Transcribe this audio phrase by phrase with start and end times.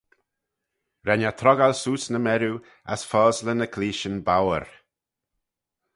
[1.07, 2.55] Ren eh troggal seose ny merriu
[2.93, 4.65] as fosley ny cleayshyn bouyr.